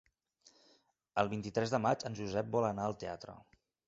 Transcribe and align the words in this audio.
El 1.23 1.29
vint-i-tres 1.33 1.73
de 1.75 1.79
maig 1.83 2.05
en 2.09 2.17
Josep 2.21 2.49
vol 2.57 2.65
anar 2.71 2.87
al 2.89 2.97
teatre. 3.05 3.37